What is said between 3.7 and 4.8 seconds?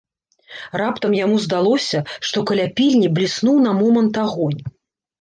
на момант агонь.